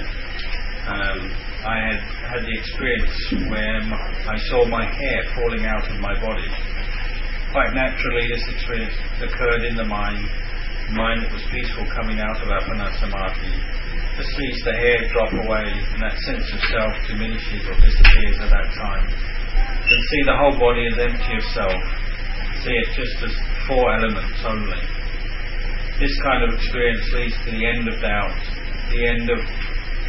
[0.88, 1.20] um,
[1.63, 1.99] I had
[2.32, 3.15] had the experience
[3.47, 3.80] where
[4.28, 6.47] I saw my hair falling out of my body.
[7.51, 10.20] Quite naturally, this experience occurred in the mind,
[10.91, 13.55] mind that was peaceful coming out of Appana Samadhi.
[14.20, 18.51] Just sees the hair drop away, and that sense of self diminishes or disappears at
[18.51, 19.05] that time.
[19.07, 21.80] And see the whole body as empty of self.
[22.63, 23.34] See it just as
[23.68, 24.97] four elements only.
[26.00, 28.38] This kind of experience leads to the end of doubt,
[28.93, 29.39] the end of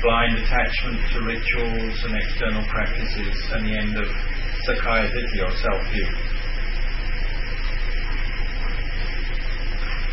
[0.04, 4.08] blind attachment to rituals and external practices, and the end of
[4.68, 6.08] Sakkaya Ditthi or self-view.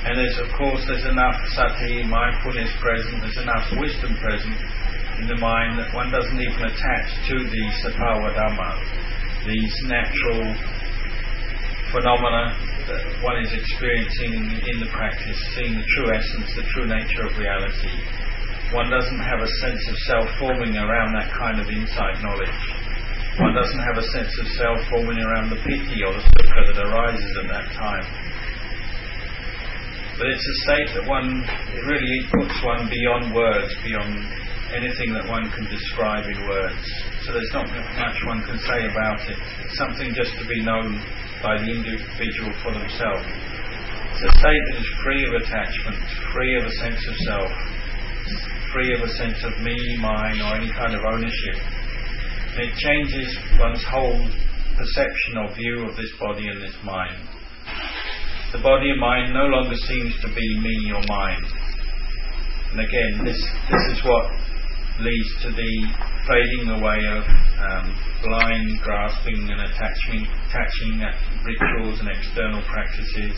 [0.05, 4.55] And there's, of course, there's enough sati, mindfulness present, there's enough wisdom present
[5.19, 8.79] in the mind that one doesn't even attach to the sabhava dhamma,
[9.43, 10.55] these natural
[11.95, 12.51] phenomena
[12.91, 14.35] that one is experiencing
[14.67, 17.95] in the practice, seeing the true essence, the true nature of reality.
[18.75, 22.61] One doesn't have a sense of self forming around that kind of insight knowledge.
[23.39, 26.79] One doesn't have a sense of self forming around the piti or the sukha that
[26.83, 28.07] arises at that time.
[30.19, 34.19] But it's a state that one, it really puts one beyond words, beyond
[34.75, 36.83] anything that one can describe in words.
[37.23, 39.39] So there's not much one can say about it.
[39.63, 40.99] It's something just to be known
[41.45, 43.29] by the individual for themselves.
[44.17, 46.01] It's a state that is free of attachment,
[46.33, 47.51] free of a sense of self,
[48.73, 51.61] free of a sense of me, mine, or any kind of ownership.
[52.57, 53.29] It changes
[53.61, 54.25] one's whole
[54.73, 57.21] perception or view of this body and this mind.
[58.51, 61.45] The body and mind no longer seems to be me or mine.
[62.73, 63.37] And again, this
[63.69, 64.33] this is what
[64.99, 65.73] leads to the
[66.23, 67.23] fading away of
[67.59, 67.85] um,
[68.23, 73.35] blind grasping and attaching, attaching at rituals and external practices,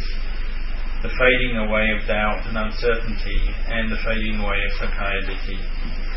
[1.01, 5.57] the fading away of doubt and uncertainty, and the fading away of sakkaya ditthi,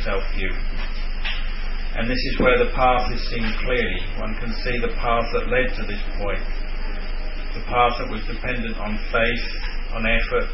[0.04, 0.52] self-view.
[1.96, 4.00] And this is where the path is seen clearly.
[4.20, 6.44] One can see the path that led to this point.
[7.56, 9.46] The path that was dependent on faith,
[9.92, 10.48] on effort,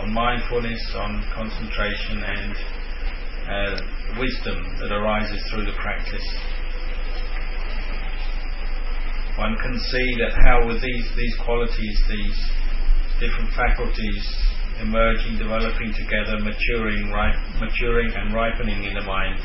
[0.00, 2.56] on mindfulness, on concentration, and
[3.48, 3.76] uh,
[4.18, 6.28] wisdom that arises through the practice.
[9.36, 12.38] One can see that how with these, these qualities, these
[13.18, 14.22] different faculties
[14.80, 17.10] emerging, developing together, maturing,
[17.60, 19.40] maturing and ripening in the mind,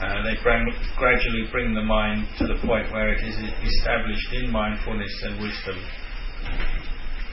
[0.00, 5.12] uh, they gradually bring the mind to the point where it is established in mindfulness
[5.24, 5.76] and wisdom.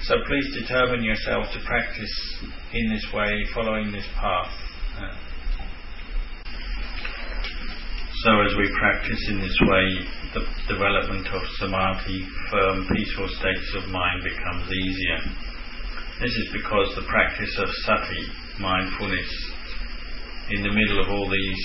[0.02, 4.52] So please determine yourself to practice in this way, following this path.
[5.00, 5.16] Uh,
[8.24, 9.86] so as we practice in this way,
[10.34, 15.20] the development of samadhi, firm, peaceful states of mind becomes easier.
[16.22, 18.26] This is because the practice of sati,
[18.60, 19.30] mindfulness,
[20.50, 21.64] in the middle of all these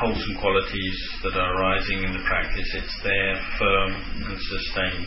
[0.00, 3.92] wholesome qualities that are arising in the practice, it's there, firm
[4.24, 5.06] and sustained.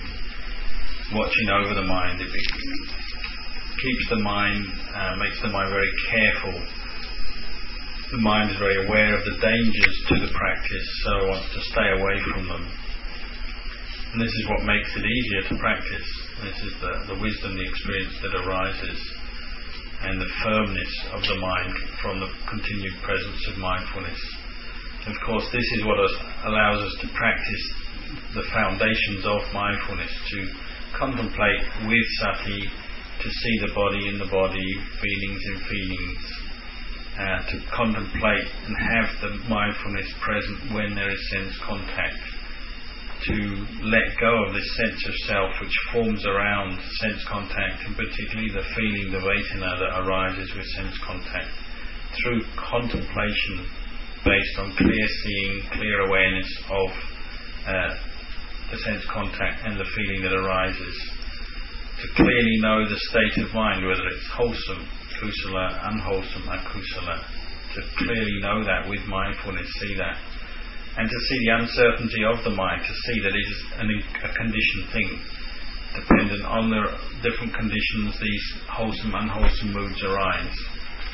[1.11, 6.87] Watching over the mind, it keeps the mind, uh, makes the mind very careful
[8.12, 11.89] the mind is very aware of the dangers to the practice, so wants to stay
[11.91, 12.64] away from them.
[14.14, 16.08] And this is what makes it easier to practice.
[16.39, 18.99] This is the, the wisdom, the experience that arises,
[20.08, 24.22] and the firmness of the mind from the continued presence of mindfulness.
[25.03, 27.64] Of course, this is what allows us to practice
[28.39, 30.39] the foundations of mindfulness, to
[30.95, 32.72] contemplate with sati,
[33.20, 36.47] to see the body in the body, feelings in feelings,
[37.18, 42.22] uh, to contemplate and have the mindfulness present when there is sense contact,
[43.26, 43.36] to
[43.82, 48.61] let go of this sense of self which forms around sense contact, and particularly the
[48.78, 51.49] feeling, the vedana that arises with sense contact,
[52.22, 53.65] through contemplation
[54.24, 56.89] based on clear seeing, clear awareness of
[57.65, 57.95] uh,
[58.72, 60.95] the sense contact and the feeling that arises.
[62.01, 64.86] To clearly know the state of mind, whether it's wholesome,
[65.20, 67.24] kusala, unwholesome, akusala.
[67.76, 70.18] To clearly know that with mindfulness, see that
[70.97, 73.88] and to see the uncertainty of the mind, to see that it is an,
[74.26, 75.09] a conditioned thing,
[75.93, 76.82] dependent on the
[77.22, 80.57] different conditions these wholesome, unwholesome moods arise.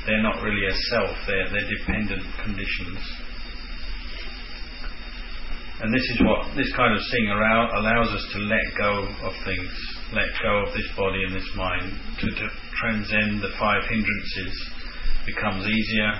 [0.07, 2.99] They're not really a self, they're, they're dependent conditions.
[5.83, 9.67] And this is what this kind of seeing allows us to let go of things,
[10.15, 11.91] let go of this body and this mind,
[12.23, 12.47] to, to
[12.79, 14.55] transcend the five hindrances
[15.25, 16.11] becomes easier,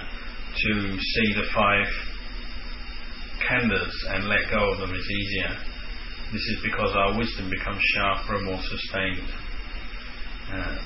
[0.68, 1.88] to see the five
[3.40, 5.56] khandhas and let go of them is easier.
[6.34, 9.32] This is because our wisdom becomes sharper and more sustained.
[10.52, 10.78] Uh,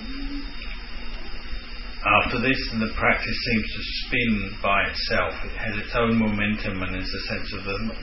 [2.21, 5.33] after this, the practice seems to spin by itself.
[5.49, 7.95] It has its own momentum, and there's a sense of the,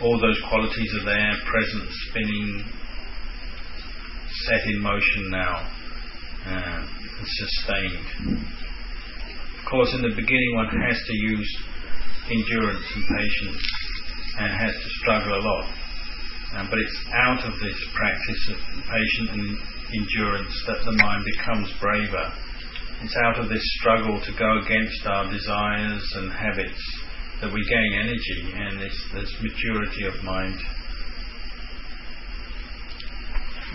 [0.00, 2.64] all those qualities are there, present, spinning,
[4.48, 5.70] set in motion now,
[6.46, 8.46] uh, and sustained.
[9.58, 11.50] Of course, in the beginning, one has to use
[12.30, 13.62] endurance and patience
[14.38, 15.66] and has to struggle a lot.
[16.56, 19.58] Um, but it's out of this practice of patience and
[19.94, 22.32] endurance that the mind becomes braver.
[23.02, 27.01] It's out of this struggle to go against our desires and habits
[27.42, 30.54] that we gain energy and this, this maturity of mind.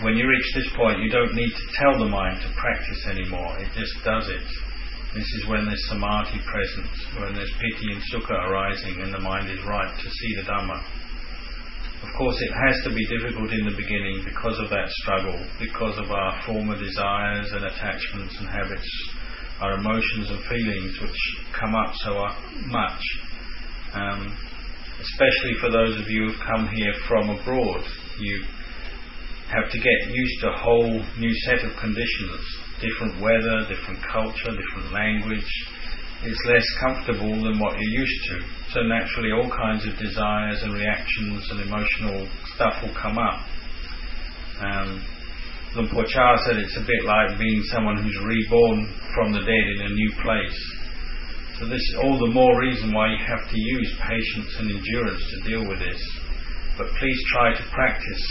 [0.00, 3.58] When you reach this point, you don't need to tell the mind to practice anymore.
[3.60, 4.46] It just does it.
[5.12, 9.50] This is when there's samadhi present, when there's piti and sukha arising and the mind
[9.50, 10.80] is right to see the Dhamma.
[12.08, 15.98] Of course, it has to be difficult in the beginning because of that struggle, because
[15.98, 18.88] of our former desires and attachments and habits,
[19.60, 21.20] our emotions and feelings which
[21.58, 22.14] come up so
[22.70, 23.27] much.
[23.94, 24.36] Um,
[25.00, 27.84] especially for those of you who've come here from abroad,
[28.18, 28.44] you
[29.48, 32.44] have to get used to a whole new set of conditions
[32.80, 35.50] different weather, different culture, different language.
[36.22, 38.36] It's less comfortable than what you're used to.
[38.74, 43.46] So naturally, all kinds of desires and reactions and emotional stuff will come up.
[44.62, 45.04] Um,
[45.74, 49.66] Luang Por Chah said it's a bit like being someone who's reborn from the dead
[49.78, 50.77] in a new place.
[51.58, 55.22] So this is all the more reason why you have to use patience and endurance
[55.34, 55.98] to deal with this.
[56.78, 58.24] But please try to practice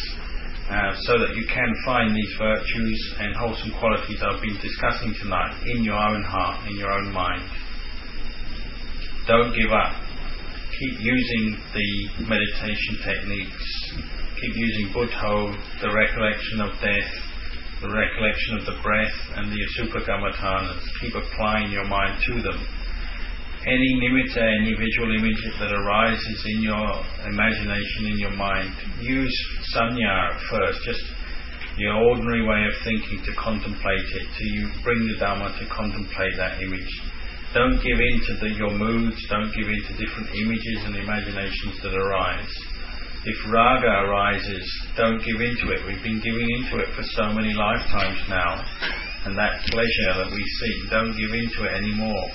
[0.72, 5.60] uh, so that you can find these virtues and wholesome qualities I've been discussing tonight
[5.76, 7.44] in your own heart, in your own mind.
[9.28, 9.92] Don't give up.
[10.80, 13.68] Keep using the meditation techniques.
[14.40, 15.52] Keep using Buddho,
[15.82, 17.12] the recollection of death,
[17.82, 22.77] the recollection of the breath, and the Asubha Keep applying your mind to them
[23.68, 26.88] any nimitta, any uh, visual image that arises in your
[27.28, 29.36] imagination, in your mind, use
[29.76, 31.04] sanya first, just
[31.76, 36.32] your ordinary way of thinking to contemplate it, to you bring the Dhamma to contemplate
[36.38, 36.88] that image.
[37.54, 41.76] Don't give in to the, your moods, don't give in to different images and imaginations
[41.84, 42.54] that arise.
[43.28, 44.64] If raga arises,
[44.96, 45.84] don't give in to it.
[45.84, 48.64] We've been giving into it for so many lifetimes now,
[49.28, 52.32] and that pleasure that we seek, don't give in to it anymore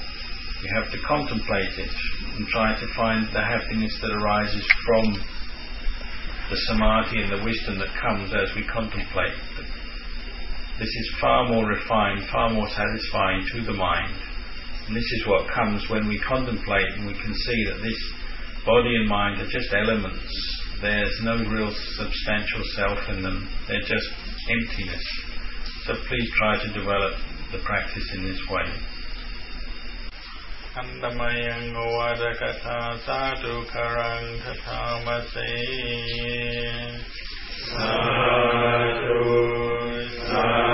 [0.62, 1.90] we have to contemplate it
[2.38, 5.18] and try to find the happiness that arises from
[6.50, 9.34] the samadhi and the wisdom that comes as we contemplate.
[10.78, 14.14] This is far more refined, far more satisfying to the mind.
[14.86, 18.00] And this is what comes when we contemplate and we can see that this
[18.64, 20.30] body and mind are just elements.
[20.80, 23.48] There's no real substantial self in them.
[23.66, 24.08] They're just
[24.46, 25.04] emptiness.
[25.86, 27.18] So please try to develop
[27.50, 29.01] the practice in this way.
[30.76, 35.52] ขันตมายังโวาดกถาสาธุคารังคถามสี
[37.72, 37.94] สา
[39.00, 39.20] ธุ
[40.28, 40.71] สา